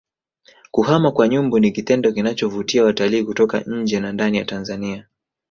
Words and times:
kuhama 0.71 1.11
kwa 1.11 1.27
nyumbu 1.27 1.59
ni 1.59 1.71
kitendo 1.71 2.11
kinachovutia 2.11 2.83
watalii 2.83 3.23
kutoka 3.23 3.59
nje 3.59 3.99
na 3.99 4.11
ndani 4.11 4.37
ya 4.37 4.45
Tanzania 4.45 5.07